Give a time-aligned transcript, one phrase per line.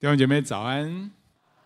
[0.00, 1.10] 弟兄姐妹早安，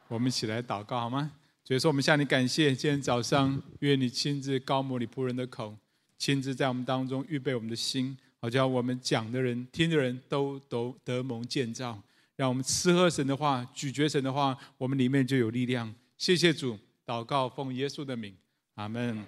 [0.09, 1.31] 我们一起来祷告好吗？
[1.63, 5.77] 所以说，我们向你感谢，今天早上愿你亲自高抹你仆人的口，
[6.17, 12.03] 亲自在我们当中预备我们的心，好叫我们讲的人、听的人都都得蒙建造，
[12.35, 15.95] 让我们吃喝神的话、咀嚼神的话，我们里面就有力量。
[16.17, 18.35] 谢谢主，祷告奉耶稣的名，
[18.77, 19.23] 阿门。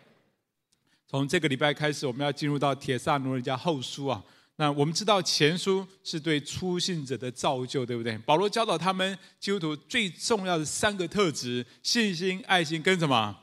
[1.07, 4.25] 从这个礼拜开始，我们要进入到帖撒罗尼迦后书啊。
[4.57, 8.17] 那我们知道前书是对初信者的造就，对不对？
[8.19, 13.37] 保罗教导他们基督徒最重要的三个特质：信心、爱心跟什么？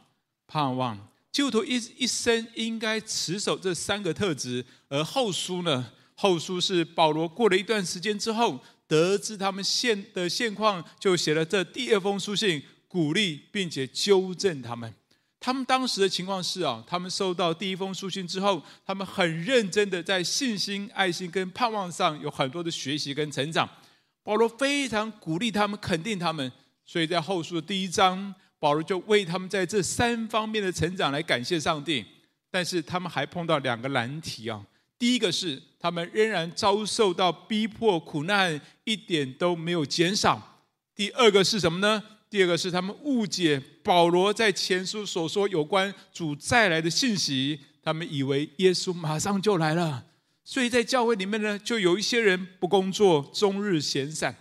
[0.48, 1.10] 盼望。
[1.32, 4.66] 基督徒一一生应该持守这三个特质。
[4.88, 5.92] 而后书呢？
[6.16, 14.94] 后书是保罗过了一段时间之后，得知他们现的现况，就写了这第二封书信，鼓励并且纠正他们。
[15.44, 23.68] 他们当时的情况是啊，他们收到第一封书信之后，他们很认真的在信心、爱心跟盼望上有很多的学习跟成长。
[24.22, 26.52] 保罗非常鼓励他们，肯定他们，
[26.86, 32.06] 所以在后书的第一章，保罗就为他们在这三方面的成长来感谢上帝。
[32.52, 34.64] 但是他们还碰到两个难题啊，
[35.00, 40.38] 第一个是他们仍然遭受到逼迫苦难，一点都没有减少；
[40.94, 42.04] 第二个是什么呢？
[42.32, 50.06] 第二个是他们误解保罗在前书所说有关主再来的信息，他们以为耶稣马上就来了，
[50.46, 54.34] 所以在教会里面呢，就有一些人不工作，终日闲散。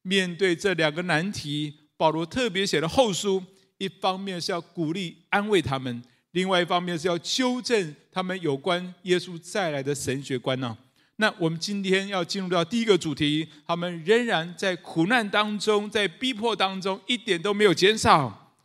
[0.00, 3.44] 面对这两个难题，保罗特别写了后书，
[3.76, 10.78] 一方面是要鼓励安慰他们，另外一方面是要纠正他们有关耶稣再来的神学观呢。
[11.20, 18.56] 那我们今天要进入到第一个主题，他们仍然在苦难当中，在逼迫当中，一点都没有减少。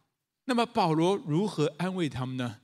[0.45, 2.55] 那么保罗如何安慰他们呢？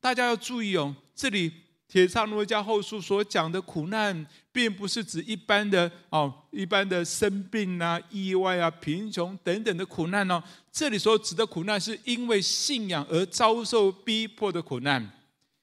[0.00, 1.50] 大家要注意哦，这里
[1.88, 10.40] 帖撒罗尼迦后书所讲的苦难，并不是指一般的哦，一般的生病啊、意外啊、贫穷等等的苦难哦。
[10.70, 15.10] 这里所指的苦难，是因为信仰而遭受逼迫的苦难。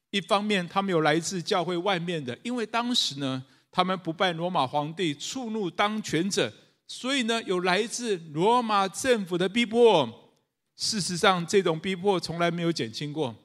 [0.10, 3.42] 一方面，他们有来自教会外面的，因为当时呢。
[3.78, 6.52] 他们不拜罗马皇帝，触怒当权者，
[6.88, 10.34] 所以呢，有来自罗马政府的逼迫。
[10.76, 13.36] 事实上，这种逼迫从来没有减轻过。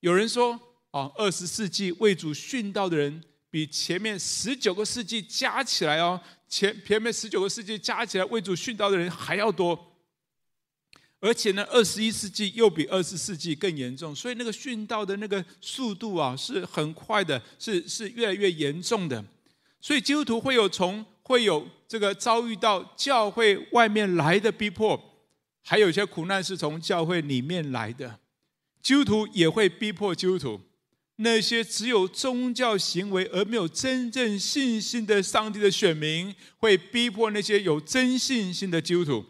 [0.00, 0.60] 有人说，
[0.90, 9.96] 啊，二十世纪为主殉道的人，比前面十九个世纪加起来哦，前前面十九个世纪加起来为主殉道的人还要多。
[11.20, 19.24] 而且呢，二十一世纪又比二十世纪更严重，所以那个殉道的那个速度啊，是很快的，是是越来越严重的。
[19.80, 25.00] 所以基督徒会有从会有这个遭遇到教会外面来的逼迫，
[25.62, 28.18] 还有一些苦难是从教会里面来的。
[28.82, 30.60] 基督徒也会逼迫基督徒，
[31.16, 39.24] 那些只有宗教行为而没有真正信心的上帝的选民，会逼迫那些有真信心的基督徒。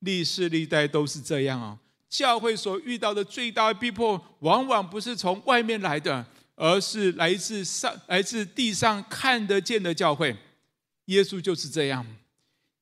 [0.00, 1.78] 历世历代都是这样啊！
[2.08, 6.24] 教会所遇到的最大的逼迫，往往不是从外面来的。
[6.56, 10.36] 而是来自上、来自地上看得见的教会，
[11.04, 12.04] 耶稣就是这样。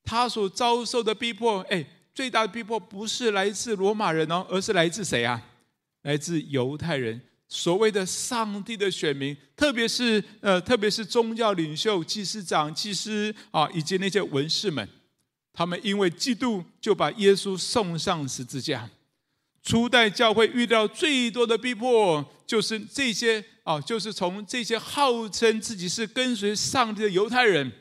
[0.04, 5.42] 他所遭受的逼迫，哎，最大的逼迫不是来自罗马人哦，而是来自谁啊？
[6.02, 14.86] 来自犹太人，所谓的上帝的选民，特别是呃，特别是宗教领袖、祭司长、祭司啊，以及那些文士们，
[15.52, 18.88] 他们因为嫉妒，就把耶稣送上十字架。
[19.64, 27.72] 初代教会遇到最多的逼迫，就是这些啊，就是从这些号称自己是跟随上帝的犹太人。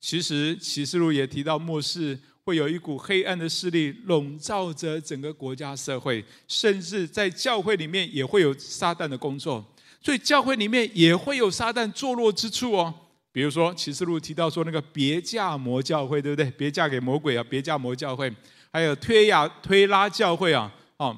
[0.00, 9.64] 其实启示录也提到，末世会有一股黑暗的势力笼罩着整个国家社会，甚至在教会里面也会有撒旦的工作。
[10.00, 12.92] 所以教会里面也会有撒旦坐落之处哦。
[13.30, 16.50] 比如说启示录提到说那个别嫁魔教会，对不对？
[16.50, 18.28] 别嫁给魔鬼啊，别嫁魔教会。
[18.72, 21.14] 还有推雅推拉教会啊，啊，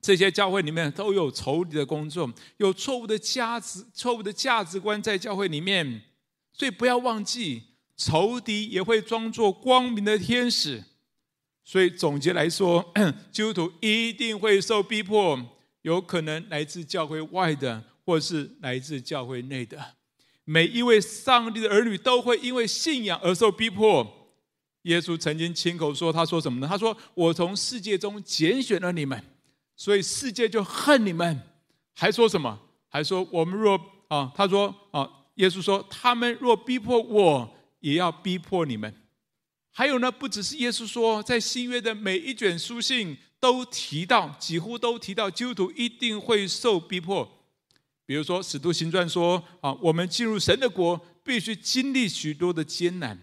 [0.00, 6.02] 这些教会里面都有仇敌的工作，有错误的价值、错误的价值观在教会里面，
[6.52, 7.62] 所以不要忘记，
[7.96, 10.82] 仇敌也会装作光明的天使。
[11.64, 12.92] 所以总结来说，
[13.30, 15.38] 基督徒一定会受逼迫，
[15.82, 19.94] 有可能来自教会外的，或是来自教会内的。
[20.44, 24.17] 每一位上帝的儿女都会因为信仰而受逼迫。
[24.88, 26.66] 耶稣曾经亲口说：“他说什么呢？
[26.66, 29.22] 他说：‘我从世界中拣选了你们，
[29.76, 31.42] 所以世界就恨你们。’
[31.94, 32.58] 还说什么？
[32.88, 38.94] 还说我们若啊，他说啊，耶稣说他们若逼迫我，也要逼迫你们。
[39.70, 47.30] 还有呢，不只是耶稣说，在新约的每一卷书信都提到，几乎都提到基督徒一定会受逼迫。
[48.06, 53.20] 比如说《使徒行传》说啊，我们进入神的国，必须经历许多的艰难。”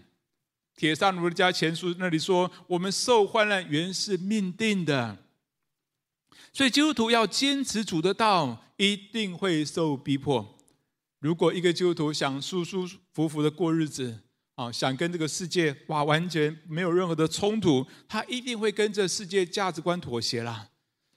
[0.75, 5.17] 帖撒罗尼迦前书那里说，我们受患难原是命定的。
[6.51, 10.57] 所以基督徒要坚持主的道，一定会受逼迫。
[11.19, 14.19] 如果一个基督徒想舒舒服服的过日子，
[14.55, 20.69] 啊，想跟这个世界哇完全没有任何的冲突，他一定会跟这世界价值观妥协啦。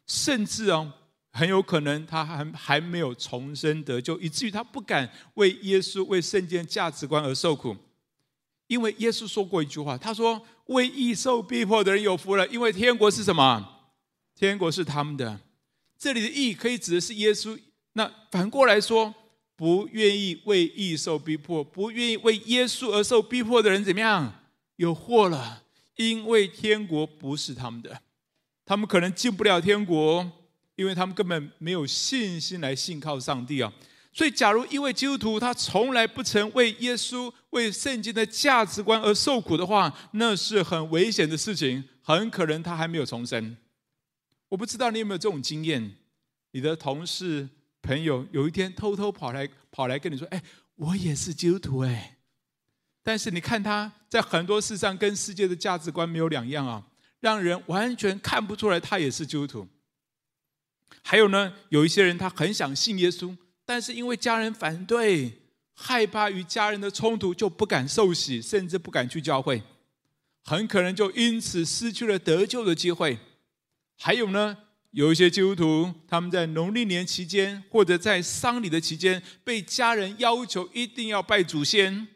[0.06, 0.93] 甚至哦，
[1.32, 7.76] 很有可能他还还没有重生得救，以至于他不敢为耶稣、为圣经价值观而受苦。
[8.69, 13.91] 因为耶稣说过一句话，他说：“为义受逼迫的人有福了，因为天国是什么？
[14.37, 15.41] 天国是他们的。”
[15.99, 17.59] 这里的义可以指的是耶稣。
[17.94, 19.12] 那反过来说，
[19.56, 24.32] 不愿意为义受逼迫，不愿意为耶稣而受逼迫的人怎么样？
[24.76, 25.65] 有祸了，
[25.97, 28.00] 因为天国不是他们的，
[28.65, 30.31] 他们可能进不了天国，
[30.76, 33.73] 因为他们根本没有信心来信靠上帝啊。
[34.19, 41.85] 所以，假如一位基督徒他从来不曾为耶稣、为圣经的价值观而受苦的话，那是很危险的事情。
[42.03, 43.56] 很可能他还没有重生。
[44.49, 45.94] 我不知道你有没有这种经验：
[46.50, 47.49] 你的同事、
[47.81, 50.43] 朋友有一天偷偷跑来跑来跟你说：“哎，
[50.75, 52.19] 我也是基督徒哎。”
[53.05, 56.85] 但是你看他在很多事上跟世界的价值观没有两样啊，
[57.20, 59.69] 让人完全看不出来他也是基督徒。
[61.05, 63.37] 还有呢，有一些人他很想信耶稣。
[63.69, 65.31] 但是因为家人反对，
[65.75, 69.62] 害怕与家人的冲突，就不敢受洗，甚至不敢去教会，
[70.43, 73.19] 很可能就因此失去了得救的机会。
[73.99, 74.56] 还有呢，
[74.93, 82.09] 有一些基督徒，他们在农历年期间或者在丧礼的期间，被家人要求一定要拜祖先，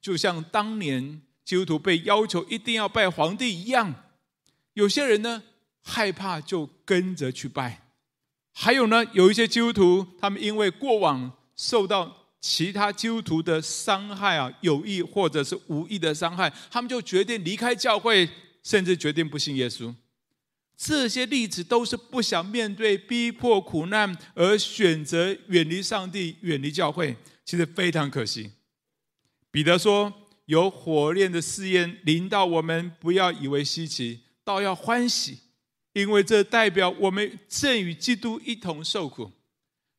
[0.00, 3.92] 就像当年基督徒被要求一定要拜皇帝一样。
[4.74, 5.42] 有些人呢，
[5.82, 7.89] 害怕就跟着去拜。
[8.62, 18.28] 还有呢，有一些基督徒，他们因为过往受到其他基督徒的伤害啊，有意或者是无意的伤害，他们就决定离开教会，
[18.62, 19.94] 甚至决定不信耶稣。
[20.76, 27.16] 这些例子都是不想面对逼迫苦难而选择远离上帝、远离教会，
[27.46, 28.50] 其实非常可惜。
[29.50, 30.12] 彼得说
[30.44, 35.38] ：“有火炼的试验临到我们，不要以为稀奇，倒要欢喜。”
[35.92, 39.30] 因为这代表我们正与基督一同受苦。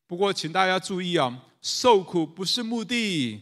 [0.06, 3.40] 不过，请大家注意啊，受苦不是目的，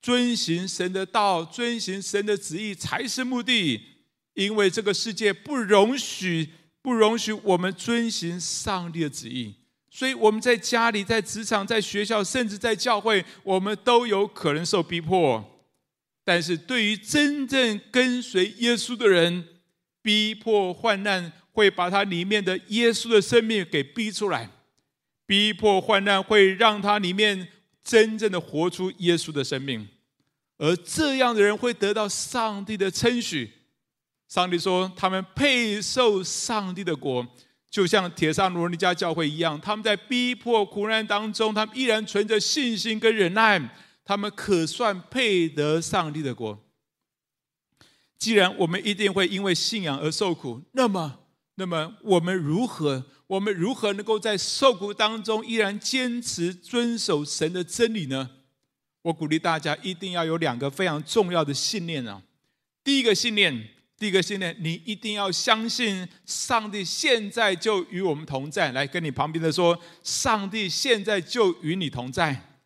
[0.00, 3.80] 遵行神的道、遵行神的旨意才是目的。
[4.34, 6.50] 因为这个世界不容许、
[6.80, 9.54] 不容许我们遵行上帝的旨意，
[9.90, 15.44] 所以我们在家里、在职场、在学校，甚至在教会，我们都有可能受逼迫。
[16.24, 19.46] 但是对于真正跟随耶稣的人，
[20.00, 21.32] 逼迫患难。
[21.52, 24.50] 会把他里面的耶稣的生命给逼出来，
[25.26, 27.48] 逼迫患难会让他里面
[27.82, 29.88] 真正的活出耶稣的生命，
[30.58, 33.52] 而这样的人会得到上帝的称许。
[34.28, 37.26] 上帝说他们配受上帝的国，
[37.68, 43.60] 就像帖撒罗尼加教会一样，他们在逼迫苦难当中，他们依然存着信心跟忍耐，
[44.04, 46.58] 他们可算配得上帝的国。
[48.18, 51.19] 既然我们一定会因为信仰而受苦，那么。
[51.60, 53.04] 那么我们如何？
[53.26, 58.30] 我们如何能够在受苦当中依然坚持遵守神的真理呢？
[59.02, 62.22] 我鼓励大家一定要有两个非常重要的信念啊！
[62.82, 63.68] 第一个信念，
[63.98, 68.72] 第一个信念，你一定要相信上帝现在就与我们同在。
[68.72, 72.56] 来，跟你旁边的说，上帝现在就与你同在。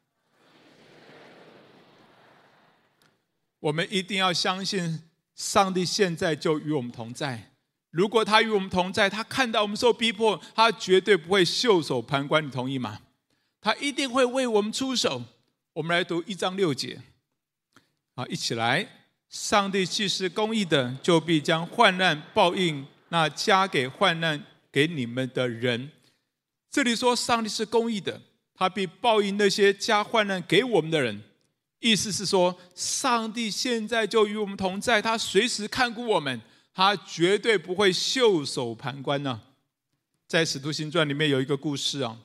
[3.59, 5.03] 我们一定要相信
[5.35, 7.54] 上帝现在就与我们同在。
[7.95, 12.45] 如果他与我们同在，他看到我们受逼迫，他绝对不会袖手旁观。
[12.45, 12.99] 你同意吗？
[13.61, 15.23] 他一定会为我们出手。
[15.75, 17.01] 我们来读一章六节，
[18.17, 18.85] 好，一起来。
[19.31, 25.93] 上帝既是公义的，就必将患难报应那加给患难给你们的人。
[26.69, 28.21] 这里说上帝是公义的，
[28.57, 31.23] 他必报应那些加患难给我们的人。
[31.79, 36.41] 意思是说，上帝现在就与我们同在，他随时看顾我们。
[36.75, 39.41] 他绝对不会袖手旁观呢、
[40.27, 42.19] 在《使徒行传》里面有一个故事啊，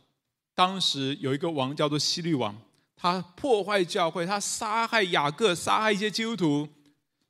[0.56, 2.60] 当时有一个王叫做希律王，
[2.96, 6.68] 他破坏教会，他杀害雅各，杀害一些基督徒。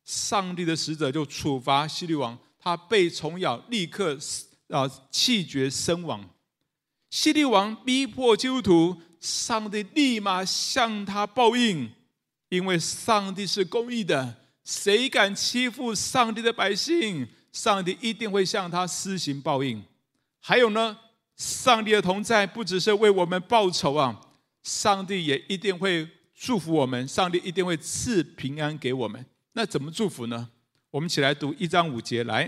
[0.05, 4.17] 上帝的使者就处罚希律王，他被虫咬，立刻
[4.69, 6.27] 啊气绝身亡。
[7.09, 11.91] 希律王逼迫基督徒，上帝立马向他报应，
[12.47, 14.38] 因为上帝是公义的。
[14.69, 19.83] 谁敢欺负上帝的百姓，上帝一定会向他施行报应。
[20.39, 20.95] 还有呢，
[21.35, 24.21] 上帝的同在不只是为我们报仇啊，
[24.61, 29.25] 上帝也一定会祝福我们，上帝一定会赐平安给我们。
[29.53, 30.47] 那怎么祝福呢？
[30.91, 32.47] 我们一起来读一章五节来，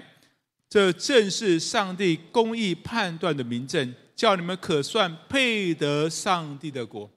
[0.69, 7.09] 这正是上帝公义判断的明证，叫你们可算配得上帝的国。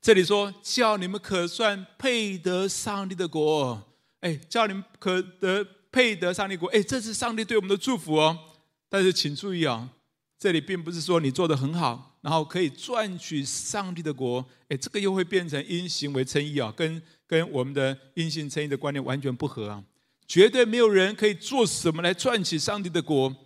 [0.00, 3.86] 这里说，叫你们可算配得上帝的国，
[4.20, 8.38] 哎，叫你们可得配得上帝国，哎，这是上帝对我们的祝福哦。
[8.88, 9.90] 但是请注意啊，
[10.38, 19.84] 这里并不是说你做得很好，然后可以赚取上帝的国，哎，这个又会变成因行为称义啊，跟跟我们的因信称义的观念完全不合啊！
[20.26, 23.36] 绝对没有人可以做什么来赚取上帝的国。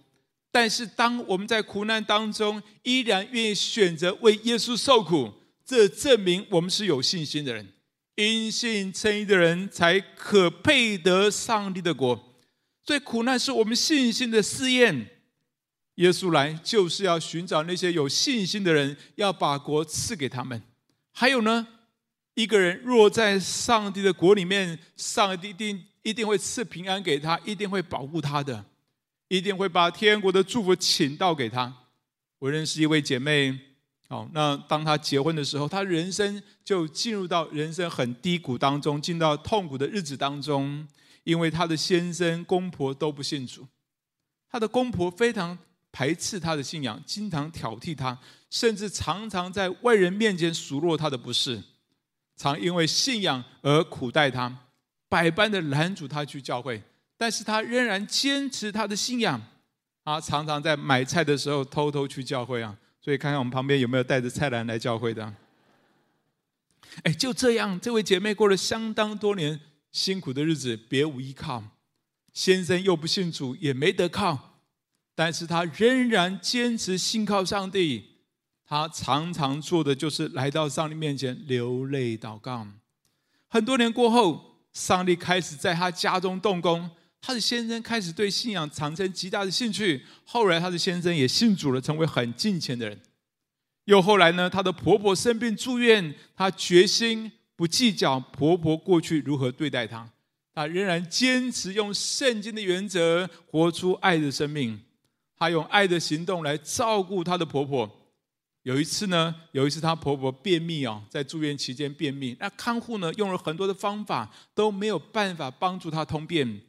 [0.53, 5.33] 但是当我们在苦难当中依然愿意选择为耶稣受苦，
[5.65, 7.73] 这证明我们是有信心的人。
[8.17, 12.39] 因信称义的人才可配得上帝的国。
[12.87, 15.11] 所以苦难是我们信心的试验。
[15.97, 20.63] 耶稣来就是要寻找那些有信心的人，要把国赐给他们。
[21.13, 21.67] 还有呢？
[22.35, 28.65] 一个人若在上帝的国里面，上帝一定一定会赐平安给他，一定会保护他的，
[29.29, 31.73] 一定会把天国的祝福请到给他。
[32.41, 33.59] 我认识一位姐妹，
[34.09, 40.87] 哦，那当他结婚的时候，他人生就进入到人生很低谷当中，进到痛苦的日子当中，
[41.25, 43.67] 因为他的先生公婆都不信主，
[44.51, 45.59] 他的公婆非常
[45.91, 48.19] 排斥他的信仰，经常挑剔他，
[48.51, 51.63] 甚至常常在外人面前数落他的不是。
[52.37, 54.55] 常因为信仰而苦待他，
[55.09, 56.83] 百般的拦阻他去教会，
[57.17, 59.41] 但是他仍然坚持他的信仰。
[60.03, 65.31] 啊常常在买菜的时候偷偷去教会啊，所以看看我们旁边有没有带着菜篮来教会的。
[67.03, 69.61] 哎，就这样，这位姐妹过了相当多年
[69.93, 71.63] 辛苦的日子，别无依靠，
[72.33, 74.63] 先生又不信主，也没得靠，
[75.15, 78.23] 但是他仍然坚持信靠上帝。
[78.65, 82.67] 他常常做的就是来到上帝面前流泪祷告。
[83.49, 86.91] 很多年过后，上帝开始在他家中动工，
[87.27, 90.05] 他的先生开始对信仰产生极大的兴趣。
[90.27, 93.01] 后来，他的先生也信主了，成为很敬虔的人。
[93.87, 100.07] 又后来呢，他的婆婆生病住院，他决心不计较婆婆过去如何对待他，
[100.53, 104.79] 他仍然坚持用圣经的原则活出爱的生命。
[105.35, 107.91] 他用爱的行动来照顾他的婆婆。
[108.65, 116.61] 有一次呢，有一次她婆婆便秘哦，在住院期间便秘，那看护呢用了很多的方法都没有办法帮助她通便，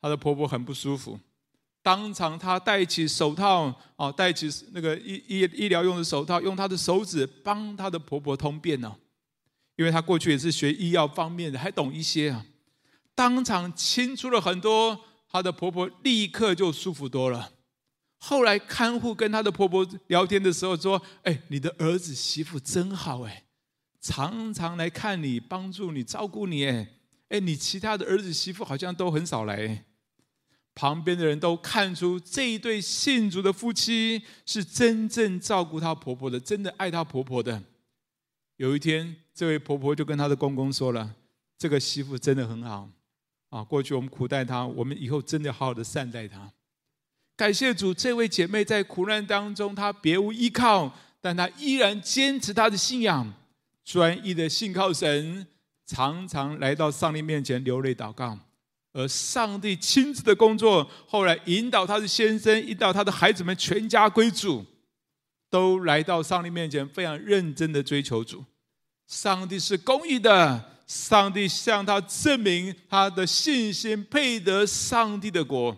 [0.00, 1.18] 她的婆婆很不舒服，
[1.82, 8.96] 当场她戴起手套哦，戴起那个医医医疗用的手套，用她的手指帮她的婆婆通便呢，
[9.76, 12.46] 因为她过去也是学医药方面的，还懂一些啊，
[13.14, 17.52] 当场清出了很多，她的婆婆立刻就舒服多了。
[18.18, 23.44] 后来看护跟她的婆婆聊天的时候说：“哎，你的儿子媳妇真好哎，
[24.00, 26.88] 常常来看你，帮助你，照顾你哎，
[27.28, 29.84] 哎，你其他的儿子媳妇好像都很少来。”
[30.76, 37.62] 旁边的人都看出这一对信主的夫妻是真正照顾她婆婆的，真的爱她婆婆的。
[38.58, 41.14] 有一天，这位婆婆就跟她的公公说了
[41.56, 42.90] ：“这个媳妇真的很好
[43.48, 46.52] 啊，过去我们苦待她，我们以后真的好好的善待她。”
[47.34, 53.32] 感谢主，这位姐妹在苦难当中，她别无依靠，但她依然坚持她的信仰，
[53.82, 55.46] 专一的信靠神，
[55.86, 58.38] 常常来到上帝面前流泪祷告，
[58.92, 64.64] 而上帝亲自的工作，后来引导他的先生，引导他的孩子们全家归主，
[65.48, 68.44] 都来到上帝面前，非常认真的追求主。
[69.06, 75.76] 上帝是公义的，上帝向他证明他的信心配得上帝的国。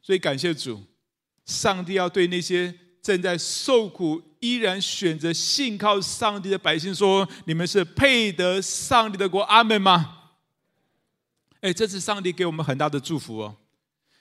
[0.00, 0.82] 所以感谢主，
[1.44, 2.74] 上帝要对那些
[3.04, 10.30] 正在受苦、依然选择信靠上帝的百姓说：“你们是配得上帝的国。”阿门吗？
[11.60, 13.54] 哎，这是上帝给我们很大的祝福哦。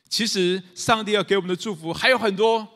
[0.10, 2.68] 其实上帝要给我们的祝福还有很多，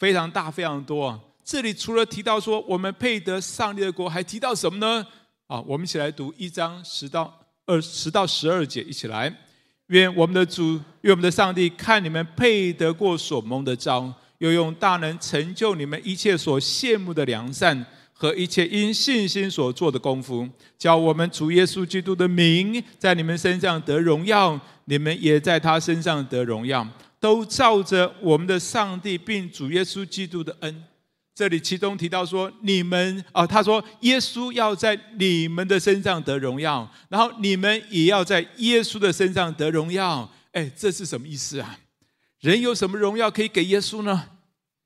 [0.00, 1.18] 非常大、非常多。
[1.44, 5.06] 这里除了提到说我们配得上帝的国，还提到什么呢？
[5.46, 9.32] 啊，我们一起来读一章十到二十到十二节，一起来。
[9.86, 26.86] 愿我们的主，愿我们的上帝看你们配得过所蒙的章，又用大能成就你们一切所羡慕的良善和一切因信心所做的功夫，叫我们主耶稣基督的名在你们身上得荣耀，你们也在他身上得荣耀，
[27.20, 30.84] 都照着我们的上帝并主耶稣基督的恩。
[31.34, 40.30] 这里其中提到说，你们啊，他说耶稣要在你们的身上得荣耀，然后你们也要在耶稣的身上得荣耀。
[40.52, 41.78] 哎，这是什么意思啊？
[42.46, 44.28] 人有什么荣耀可以给耶稣呢？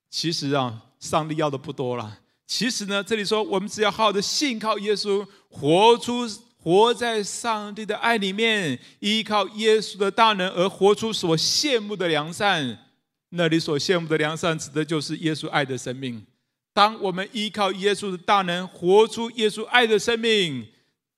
[0.08, 2.20] 其实啊，上帝要的不多了。
[2.46, 6.26] 其实呢，这里说我们只要好好的信靠耶稣，活出
[6.56, 12.86] 活在上帝的爱里面，依靠耶稣的大能而活出所羡慕的良善。
[13.28, 16.24] 那里所羡慕的良善，指的就是耶稣爱的生命。
[16.72, 20.66] 当我们依靠耶稣的大能，活出耶稣爱的生命，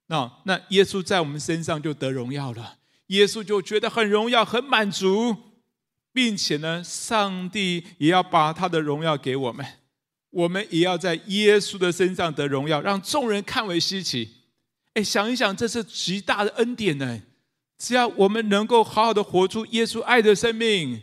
[0.09, 2.79] 那那耶稣在我们身上就得荣耀了。
[3.07, 5.37] 耶稣就觉得很荣耀、很满足，
[6.13, 9.65] 并且呢，上帝也要把他的荣耀给我们，
[10.31, 14.29] 我们也要在耶稣的身上得荣耀，让众人看为稀奇。
[14.95, 17.23] 哎，想一想，这是极大的恩典呢。
[17.79, 21.01] 只要我们能够好好的活出耶稣爱的生命，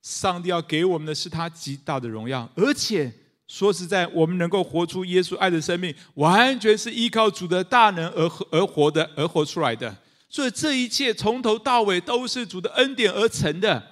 [0.00, 2.48] 上帝要给我们的是他极大的荣耀。
[2.54, 3.12] 而且
[3.48, 9.94] 说实在，我们能够活出耶稣爱的生命，完全是依靠主的大能而而活的，而活出来的。
[10.28, 13.91] 所以这一切从头到尾都是主的恩典而成的。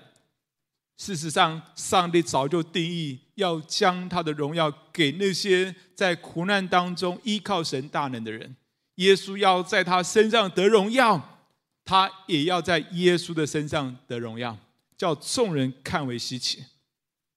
[1.00, 8.54] 事实上，上帝早就定义要将他的荣耀给那些在苦难当中依靠神大能的人。
[8.96, 11.38] 耶稣要在他身上得荣耀，
[11.86, 14.54] 他也要在耶稣的身上得荣耀，
[14.94, 16.62] 叫众人看为稀奇。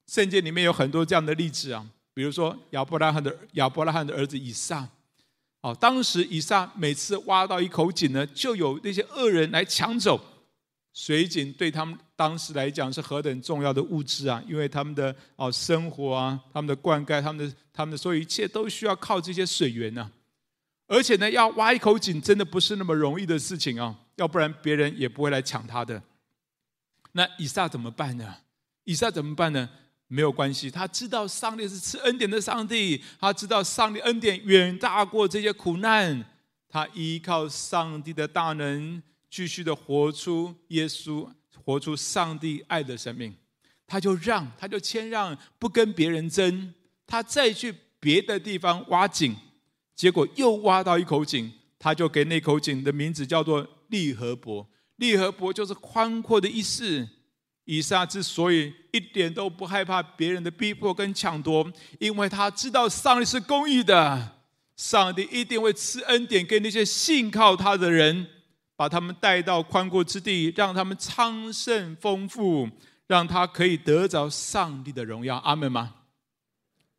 [0.08, 4.86] 圣经里面有很多这样的例子啊，比如说亚伯拉罕的亚伯拉罕的儿子以撒。
[5.62, 10.20] 哦，当时以撒每次挖到一口井呢，就有那些恶人来抢走
[10.94, 14.42] 水井，对他们当时来讲是何等重要的物质啊！
[14.48, 20.12] 因为他们的哦生活啊，他们的灌溉，他们的他们的所有一切都需要靠这些水源呢。
[20.88, 26.02] 而且呢，要挖一口井真的不是那么容易的事情啊，要不然别人也不会来抢他的。
[27.14, 28.36] 那以撒怎么办呢？
[28.84, 29.68] 以撒怎么办呢？
[30.08, 36.24] 没有关系，他知道上帝是赐恩典的上帝，他知道上帝恩典远大过这些苦难，
[36.70, 39.02] 他依靠上帝的大能，
[39.34, 41.28] 继续的活出耶稣，
[41.66, 43.34] 活出上帝爱的生命。
[43.88, 46.72] 他就让，他就谦让，不跟别人争，
[47.08, 49.36] 他再去别的地方挖井，
[49.96, 57.10] 结果又挖到一口井，他就给那口井的名字叫做利河伯，利河伯就是宽阔的意思。
[57.66, 64.38] 以撒之所以一点都不害怕别人的逼迫跟抢夺，因为他知道上帝是公义的，
[64.76, 68.28] 上帝一定会赐恩典给那些信靠他的人，
[68.84, 72.70] 把他们带到宽阔之地，让他们昌盛丰富，
[73.08, 75.38] 让他可以得着上帝的荣耀。
[75.38, 75.96] 阿门吗？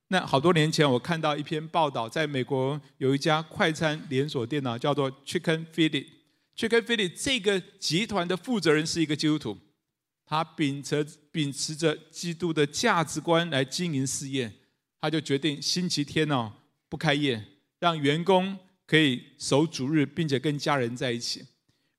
[0.09, 6.07] 那好多年前我看到一篇报道，在美国有一家快餐连锁店呢，叫做 Chicken Fil。
[6.57, 9.59] Chicken Fil 这个集团的负责人是一个基督徒。
[10.25, 14.51] 他秉持秉持着基督的价值观来经营事业，
[15.03, 16.51] 他就决定星期天哦
[16.88, 17.44] 不开业，
[17.79, 21.44] 让员工可以守主日，并且跟家人在一起，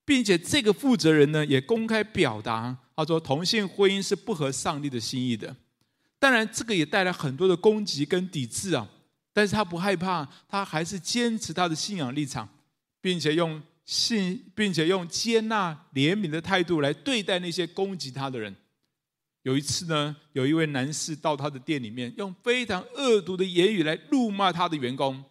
[0.06, 5.54] 并且这个负责人呢也公开表达，他说同性婚姻是不合上帝的心意的。
[6.20, 8.88] 当然，这个也带来很多的攻击跟抵制啊，
[9.34, 12.48] 但是他不害怕，他还是坚持他的信仰立场，
[13.02, 13.62] 并且用。
[13.88, 18.56] 信，并且用接纳、怜悯的态度来对待那些攻击他的人。
[19.44, 25.24] 有一次呢，有一位男士到他的店里面，用非常恶毒的言语来辱骂他的员工，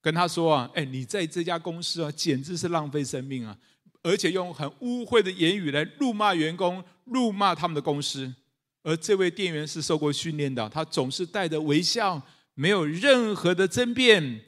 [0.00, 3.56] 跟他说：“啊，哎，你在这家公司啊，简直是浪费生命啊！”
[4.02, 8.32] 而且用很污秽的言语来辱骂员工，辱骂他们的公司。
[8.82, 12.20] 而这位店员是受过训练的，他总是带着微笑，
[12.54, 14.40] 没有任何的争辩。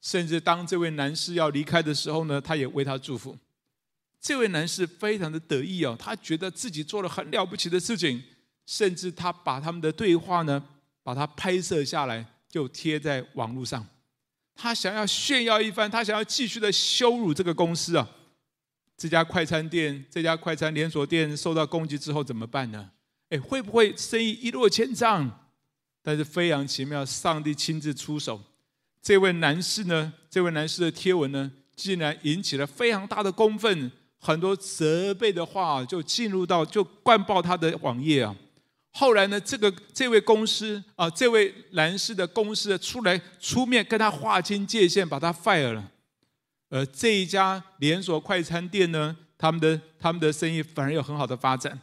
[0.00, 3.36] 甚至当这位男士要离开的时候呢，他也为他祝福。
[4.20, 8.22] 这位男士非常的得意哦，他觉得自己做了很了不起的事情，
[8.66, 10.62] 甚至他把他们的对话呢，
[11.02, 13.84] 把它拍摄下来，就贴在网络上。
[14.54, 18.08] 他想要炫耀一番，他想要继续的羞辱这个公司啊。
[18.98, 22.90] 这家快餐店，这家快餐连锁店受到攻击之后怎么办呢？
[23.30, 25.30] 哎，会不会生意一落千丈？
[26.02, 28.42] 但是非常奇妙，上帝亲自出手。
[29.00, 38.34] 这位男士呢，这位男士的贴文呢，竟然引起了非常大的公愤，很多责备的话就进入到就灌爆他的网页啊。
[38.90, 45.92] 后来呢，这个这位公司啊，这位男士的公司出来出面跟他划清界限，把他 fire 了。
[46.70, 51.80] 而这一家连锁快餐店呢，他们的他们的生意反而有很好的发展。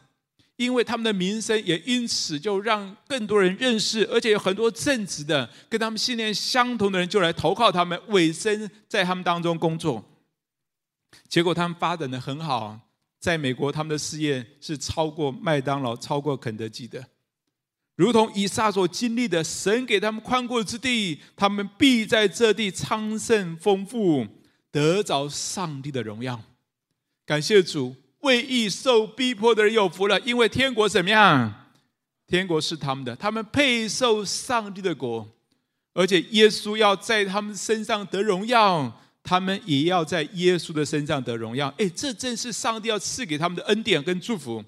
[0.58, 10.02] 因为他们的名声也因此就让更多人认识，而且有很多正直的跟他们信念相同的人就来投靠他们，委身在他们当中工作。
[11.28, 12.80] 结果他们发展得很好，
[13.20, 17.06] 在美国他们的事业是超过麦当劳、超过肯德基的。
[17.98, 24.26] 如同以撒所经历的，神给他们宽阔之地，他们必在这地昌盛丰富，
[24.76, 26.42] 得着上帝的荣耀。
[27.26, 27.96] 感谢主。
[28.20, 31.68] 为义受逼迫的人有福了，因为天国怎么样？
[32.28, 35.26] 天国是他们的，他们配受上帝的国，
[35.94, 38.92] 而且耶稣要在他们身上得荣耀，
[39.24, 41.72] 他们也要在耶稣的身上得荣耀。
[41.78, 44.66] 哎，这正是上帝要赐给他们的恩典跟祝福。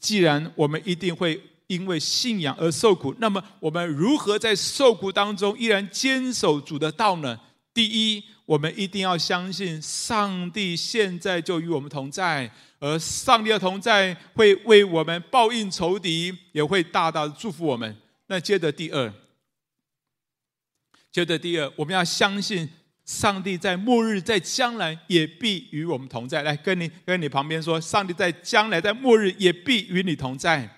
[0.00, 7.38] 既然我们一定会因为信仰而受苦，那么我们如何在受苦当中依然坚守主的道呢？
[7.74, 17.96] 第一，我们一定要相信上帝现在就与我们同在，而上帝的同在会为我们报应仇敌，也会大大的祝福我们。
[18.26, 19.12] 那接着第二，
[21.12, 22.68] 接着第二，我们要相信
[23.04, 26.42] 上帝在末日，在将来也必与我们同在。
[26.42, 30.68] 来，跟你跟你旁边说，上帝在将来，在末日也必与你同在。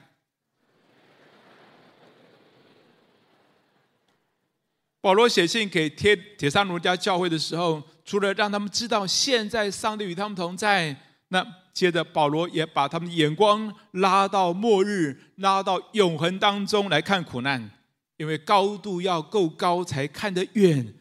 [5.02, 10.96] 保罗写信给帖帖撒罗尼迦教会的时候，除了让他们知道现在上帝与他们同在，
[11.28, 17.68] 那接着保罗也把他们的眼光拉到末日，拉到永恒当中来看苦难，
[18.16, 20.94] 因为高度要够高才看得远，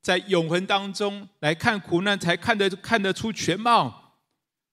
[0.00, 4.14] 在永恒当中来看苦难才看得看得出全貌，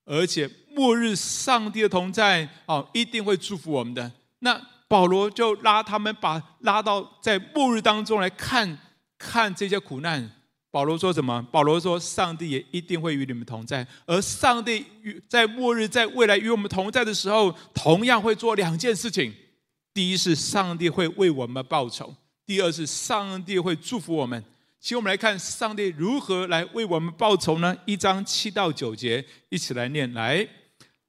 [0.06, 4.12] 而且末日上帝的同在哦，一定会祝福我们的。
[4.38, 4.62] 那。
[4.88, 8.78] 保罗就拉他们，把拉到在末日当中来看
[9.18, 10.32] 看这些苦难。
[10.70, 11.42] 保罗说什么？
[11.52, 19.34] 保罗说：“上帝也一定会与你们同在，而上帝与在末日在未来与我们同在的时候，同样会做两件事情：
[19.94, 22.14] 第一是上帝会为我们报仇；
[22.46, 24.44] 第二是上帝会祝福我们。
[24.80, 27.76] 请我们来看上帝如何来为我们报仇呢？
[27.86, 30.48] 一章七到九节，一起来念来。”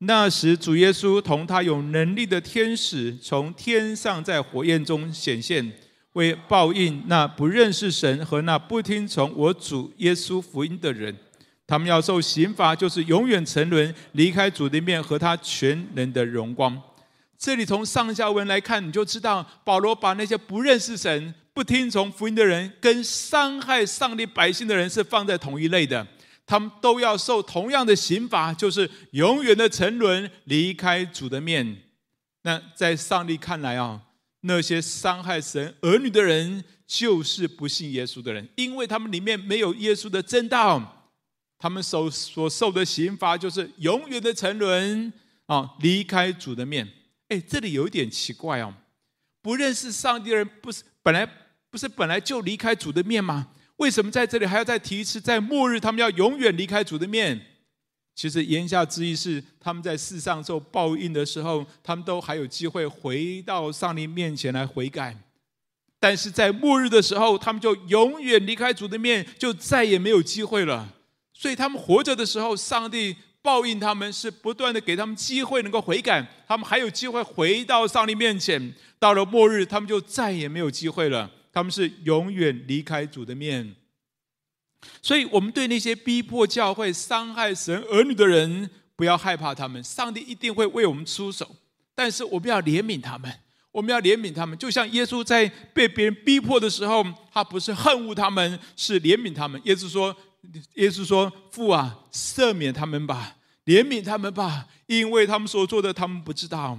[0.00, 5.72] 那时，主耶稣同他有能力的天使从天上在火焰中显现，
[6.12, 11.16] 为报应那不认识神和那不听从我主耶稣福音的人。
[11.66, 16.80] 他们要受刑罚，就是永远沉沦，离开主的面和他全能的荣光。
[17.36, 26.06] 这里从上下文来看，你就知道保罗把那些不认识神、不听从福音的人，跟伤害上帝百姓的人是放在同一类的。
[26.48, 31.82] 他们都要受同样的刑罚，就是永远的沉沦，离开主的面。
[32.42, 34.00] 那在上帝看来啊，
[34.40, 41.10] 那些伤害神儿女的人，就是不信耶稣的人，因为他们里面没有耶稣的真道，
[41.58, 45.12] 他们所所受的刑罚就是永远的沉沦
[45.44, 46.88] 啊，离开主的面。
[47.28, 48.72] 哎，这里有一点奇怪哦，
[49.42, 51.28] 不认识上帝的人，不是本来
[51.68, 53.48] 不是本来就离开主的面吗？
[53.78, 55.20] 为什么在这里还要再提一次？
[55.20, 57.40] 在末日，他们要永远离开主的面。
[58.14, 65.16] 其实言下之意是，他们在世上受报应的时候，他们都还有机会回到上帝面前来悔改。
[66.00, 70.94] 但是在末日的时候，他们就永远离开主的面，就再也没有机会了。
[71.32, 78.74] 所以他们活着的时候，上帝报应他们，是不断的给他们机会能够悔改，他们还有机会回到上帝面前。
[78.98, 81.30] 到了末日，他们就再也没有机会了。
[81.58, 83.74] 他们是永远离开主的面，
[85.02, 91.56] 所以我们对那些逼迫教会、伤害神儿女的人，不要害怕他们，上帝一定会为我们出手。
[91.96, 93.28] 但是我们要怜悯他们，
[93.72, 99.60] 我们要怜悯他们，就像耶稣在被别人逼迫的时候，他不是恨恶他们，是怜悯他们。
[99.64, 100.14] 耶稣说
[100.78, 106.78] ：“耶稣说，父啊，赦免他们吧，怜悯他们吧，因为他们所做的，他们不知道。”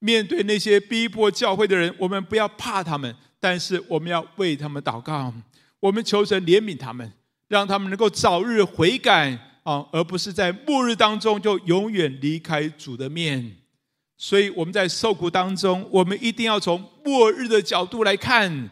[0.00, 3.14] 面对那些逼迫教会的人，我们不要怕他们。
[3.42, 5.34] 但是我们要为他们祷告，
[5.80, 7.12] 我们求神怜悯他们，
[7.48, 13.56] 让他们能够早日悔改啊，而不是在末日当中就永远离开主的面。
[14.16, 18.70] 所以我们在受苦当中，我们一定要从末日的角度来看。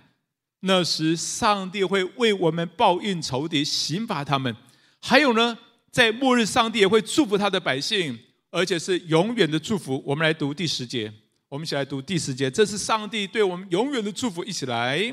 [0.60, 4.54] 那时上帝会为我们报应仇敌，刑罚他们。
[5.00, 5.58] 还有呢，
[5.90, 8.16] 在末日上帝也会祝福他的百姓，
[8.50, 10.00] 而且是永远的祝福。
[10.06, 11.12] 我们来读第十节。
[11.50, 14.44] 我们一起来读第十节，这是上帝对我们永远的祝福。
[14.44, 15.12] 一起来，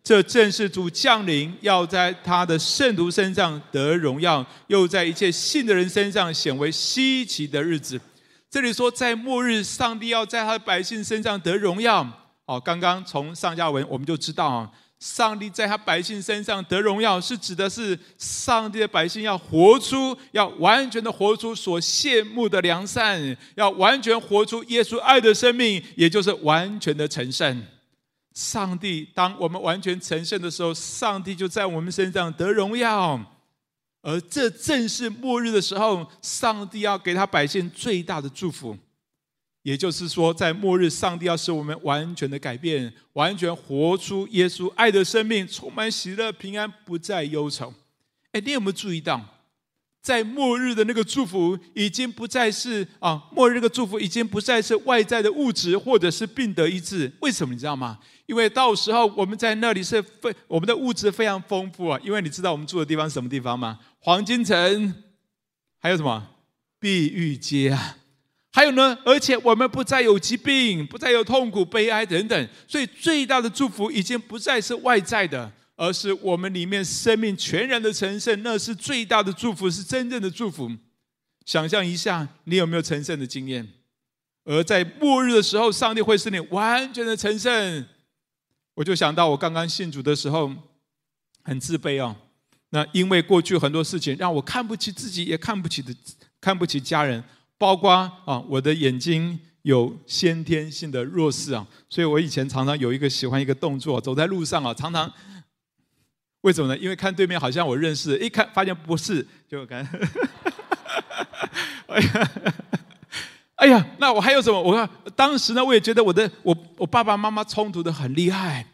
[0.00, 8.00] 这正是主降临，要在他的圣徒身上得荣耀，又在一切信的人身上显为稀奇的日子。
[8.48, 12.08] 这里说，在末日，上帝要在他的百姓身上得荣耀。
[12.44, 14.70] 哦，刚刚从上下文我们就知道啊。
[15.02, 27.66] 上帝在他百姓身上得荣耀，是指的是上帝的百姓要活出，要完全的活出所羡慕的良善，要完全活出耶稣爱的生命，也就是完全的成圣。
[28.32, 33.20] 上帝，当我们完全成圣的时候，上帝就在我们身上得荣耀，
[34.02, 38.78] 而这正是末日的时候，上帝要给他百姓最大的祝福。
[39.62, 47.72] 也就是说，在末日，上帝要使我们完全的改变，完全活出耶稣爱的生命，充满喜乐、平安，不再忧愁。
[48.32, 49.24] 哎，你有没有注意到，
[50.02, 57.12] 在末日的那个祝福已经不再是啊，末日那个祝福已经不再是外在的物质或者是病得医治。
[57.20, 58.00] 为什么你知道吗？
[58.26, 62.00] 因为到时候我们在那里是非我们的物质非常丰富啊。
[62.02, 63.78] 因为你知道我们住的地方是什么地方吗？
[64.00, 64.92] 黄金城，
[65.78, 66.26] 还有什么
[66.80, 67.98] 碧玉街啊？
[68.52, 72.48] 还有呢，而且我们不再有疾病，不再有痛苦、悲哀等等。
[72.68, 75.52] 所以最大的祝福已经不再是外在的。
[75.74, 80.70] 而是我们里面生命全然的成圣，那是最大的祝福，是真正的祝福。
[81.44, 83.66] 想象一下，你有没有成圣的经验？
[84.44, 87.84] 而在末日的时候，上帝会使你完全的成圣。
[88.74, 90.52] 我就想到我刚刚信主的时候，
[91.42, 92.14] 很自卑哦。
[92.68, 95.92] 那因为过去很多事情让我看不起自己，也看不起的
[96.40, 97.24] 看不起家人，
[97.62, 105.08] 包括啊，我的眼睛有先天性的弱视啊，所以我以前常常有一个喜欢一个动作，走在路上啊，常常。
[106.40, 106.76] 为什么呢？
[106.76, 109.88] 因为看对面好像我认识，一看发现不是，就看。
[111.86, 112.32] 哎呀，
[113.54, 114.60] 哎呀，那我还有什么？
[114.60, 118.66] 我看当时呢，我也觉得我的我我爸爸妈妈冲突的很厉害。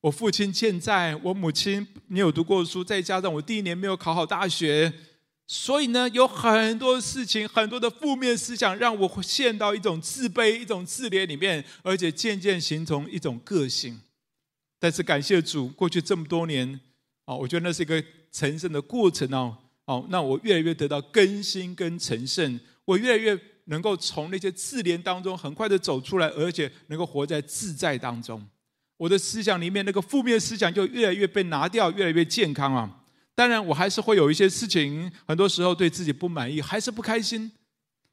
[0.00, 4.90] 我父亲欠债，我母亲没有读过书，再加上我第一年没有考好大学，
[5.52, 14.00] 所以呢，有很多事情，很多的负面思想，让我陷到一种自卑、一种自怜里面，而且渐渐形成一种个性。
[14.78, 16.78] 但是感谢主，过去这么多年。
[17.24, 19.56] 哦，我觉得那是一个成圣的过程哦。
[19.86, 28.40] 哦，那我越来越得到更新跟成圣，我越来越能够从那些自怜当中很快的走出来，而且能够活在自在当中。
[28.96, 32.98] 我的思想里面那个负面思想就越来越被拿掉，越来越健康啊。
[33.34, 37.50] 当然，我还是会有一些事情，很多时候对自己不满意，还是不开心。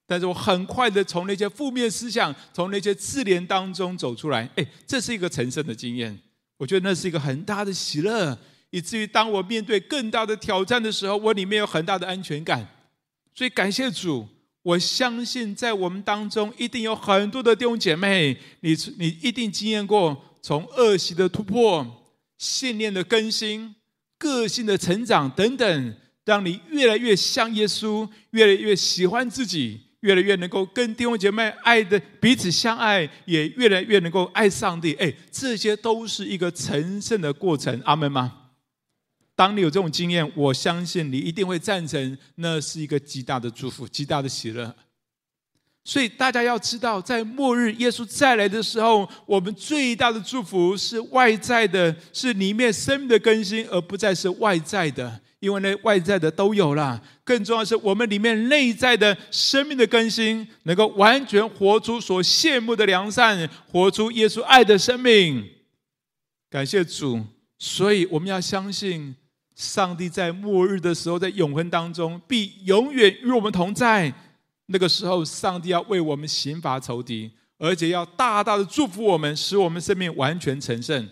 [0.05, 4.49] 但是我很快的从那些负面思想，从那些自怜当中走出来。
[4.55, 6.17] 哎，这是一个成圣的经验，
[6.57, 8.37] 我觉得那是一个很大的喜乐。
[8.69, 12.67] 以至于当我面对更大的挑战的时候，我里面有很大的安全感。
[13.33, 14.27] 所以感谢主，
[14.61, 21.85] 我相信在我们当中一定有很多的弟兄姐妹，你你一定经验过从恶习的突破、
[22.37, 23.73] 信念的更新、
[24.17, 34.93] 个性的成长等等，让你越来越像耶稣，越来越喜欢自己，越来越能够跟弟兄姐妹爱的彼此相爱，也越来越能够爱上帝。
[34.95, 37.81] 哎，这些都是一个成圣的过程。
[37.85, 38.33] 阿门吗？
[39.35, 44.75] 当你有这种经验，我相信你一定会赞成，那是一个极大的祝福，极大的喜乐。
[45.89, 55.21] 所以大家要知道，在末日耶稣再来的时候，我们最大的祝福是外在的，是里面生命的更新，而不再是外在的。
[55.39, 65.47] 因为那外在的都有了，更重要的是我们里面内在的生命的更新，能够完全活出所羡慕的良善，活出耶稣爱的生命。
[66.49, 67.23] 感谢主，
[67.57, 69.15] 所以我们要相信。
[69.55, 74.13] 上帝在末日的时候，在永恒当中，必永远与我们同在。
[74.67, 81.09] 那个时候，上帝要为我们刑罚仇敌，而且要大大的祝福我们，使我们生命完全成圣。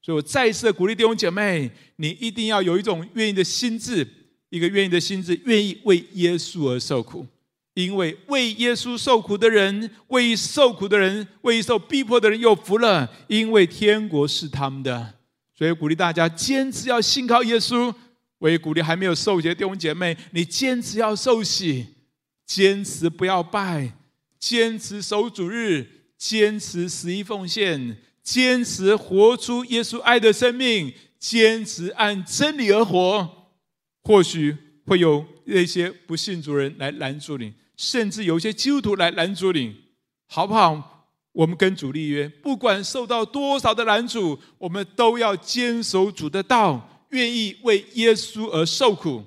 [0.00, 4.06] 所以我再一次的鼓励弟兄姐妹，你一定要有一种愿意的心志，
[4.50, 7.26] 一个愿意的心志，愿意为耶稣而受苦。
[7.74, 15.14] 因为为耶稣受苦的人，为受苦的人，为受逼迫的人有福了，因为天国是他们的。
[15.56, 17.94] 所以鼓励大家坚持要信靠耶稣。
[18.38, 21.86] 我也鼓励还没有受洗的弟兄姐妹，你坚持要受洗，
[22.46, 23.92] 坚持不要拜，
[24.38, 25.86] 坚持守主日，
[26.18, 33.50] 坚持十一奉献，坚持活出耶稣爱的生命，坚持按真理而活。
[34.02, 39.76] 或许会有那些不信主人来拦住你，甚至有些基督徒来拦住你，
[40.26, 40.88] 好不好？
[41.32, 49.24] 我们跟主立约，不管受到多少的拦阻，我们都要坚守主的道，愿意为耶稣而受苦。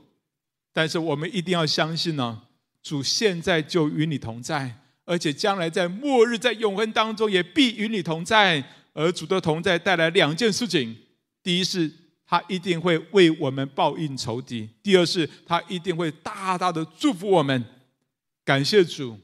[0.72, 2.44] 但是我们一定要相信呢，
[2.86, 4.72] 主现在就与你同在，
[5.06, 8.64] 而且将来在末日、在永恒当中也必与你同在。
[8.94, 10.96] 而主的同在带来两件事情：
[11.42, 11.92] 第一是，
[12.28, 17.66] 他一定会为我们报应仇敌；第二是，他一定会大大的祝福我们。
[18.46, 19.20] 感谢主。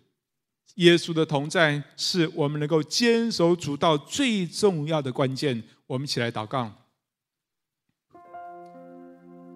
[0.75, 5.61] 耶稣的同在是我们能够坚守主道最重要的关键。
[5.85, 6.73] 我们一起来祷告，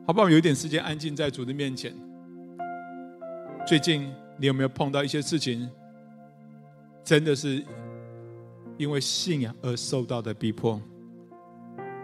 [0.05, 0.29] 好不好？
[0.29, 2.14] 有一点时间安静在主的面前。
[3.65, 5.67] 最近你有没有碰到一些事情，
[7.03, 7.63] 真的是
[8.77, 10.79] 因为信仰而受到的逼迫？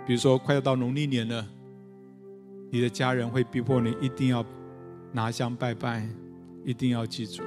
[0.07, 1.47] 比如说，快要到农历年了，
[2.71, 4.43] 你的家人会逼迫你一定要
[5.11, 6.09] 拿香拜拜，
[6.65, 7.43] 一定要记住。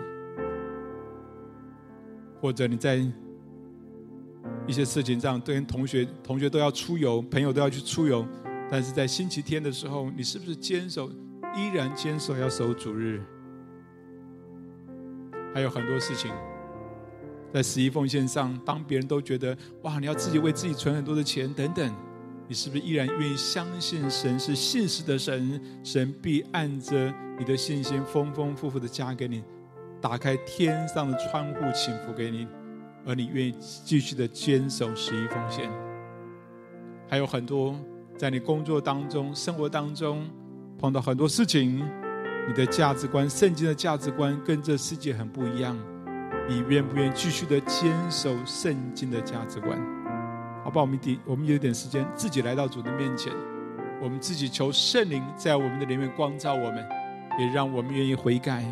[2.40, 3.04] 或者你在
[4.64, 8.24] 一些事情上，跟同学同学都要出游，朋友都要去出游，
[8.70, 11.10] 但是在星期天的时候，你是不是坚守，
[11.56, 13.20] 依然坚守要守主日？
[15.54, 16.32] 还有很多事情，
[17.52, 21.94] 在十一奉献上，当别人都觉得哇，你要自己为自己存很多的钱等等，
[22.48, 25.60] 你是不是依然愿意相信神是信实的神？
[25.84, 29.44] 神必按着你的信心，丰丰富富的加给你，
[30.00, 32.48] 打开天上的窗户，倾福给你，
[33.06, 35.70] 而你愿意继续的坚守十一奉献？
[37.08, 37.78] 还有很多
[38.18, 40.28] 在你工作当中、生活当中
[40.78, 41.80] 碰到很多事情。
[42.46, 45.76] 你的价值观，圣经的价值观跟这世界很不一样。
[46.46, 49.78] 你愿不愿意继续的坚守圣经的价值观？
[50.62, 53.32] 好吧，我们第我们有点时间，自己来到主的面前，
[54.02, 56.86] 我们自己求圣灵在我们的里面光照我们，
[57.38, 58.62] 也让我们愿意悔改，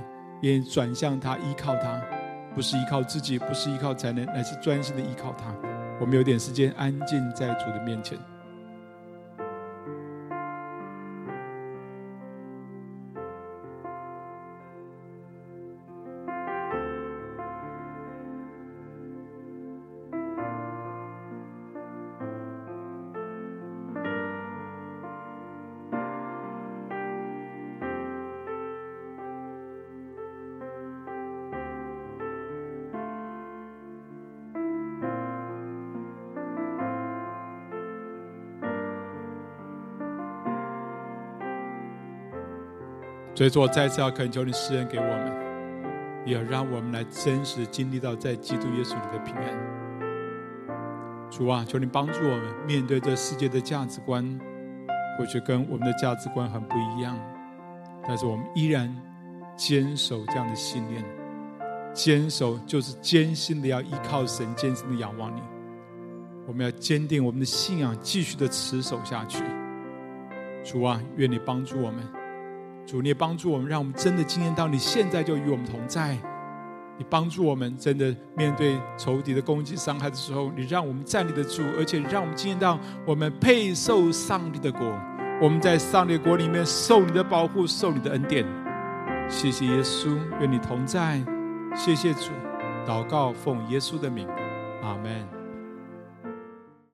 [0.43, 1.99] 愿意转向他，依靠他，
[2.55, 5.55] 不是依靠自己，不是依靠才能，乃是专心的依靠他。
[5.99, 8.19] 我们有点时间，安静在主的面前。
[43.43, 45.33] 所以说，我再次要恳求你施恩给我们，
[46.25, 51.29] 也要让我们来真实经历到在基督耶稣里的平安。
[51.29, 54.25] 主啊，求你帮助我们面对这世界的价值观，
[55.19, 57.19] 或许跟我们的价值观很不一样，
[58.07, 58.97] 但是我们依然
[59.57, 61.05] 坚守这样的信念，
[61.93, 65.43] 坚守就是坚信的要依靠神，坚信的仰望你。
[66.47, 69.43] 我们要坚定我们的信仰，继续的持守下去。
[70.63, 72.22] 主啊，愿你帮助我们。
[72.87, 76.19] 主，你也帮助我们，让我们真的经验到你现在就与我们同在。
[76.99, 84.81] 你帮助我们真的面对仇敌的攻击、伤害的时候，你让我们站立得住，而且让我们经验到我们配受上帝的国。
[85.41, 88.45] 我们在上帝的国里面受你的保护，受你的恩典。
[89.29, 91.25] 谢谢耶稣，愿你同在。
[91.75, 92.31] 谢谢主，
[92.87, 94.29] 祷告奉耶稣的名，
[94.83, 95.42] 阿门。